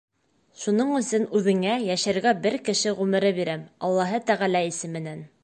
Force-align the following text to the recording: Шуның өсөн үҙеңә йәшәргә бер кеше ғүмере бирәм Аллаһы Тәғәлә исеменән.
Шуның 0.61 0.93
өсөн 0.99 1.27
үҙеңә 1.39 1.75
йәшәргә 1.89 2.33
бер 2.47 2.57
кеше 2.71 2.95
ғүмере 3.03 3.33
бирәм 3.41 3.69
Аллаһы 3.91 4.23
Тәғәлә 4.33 4.65
исеменән. 4.73 5.25